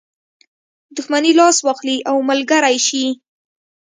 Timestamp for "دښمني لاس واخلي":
0.95-1.97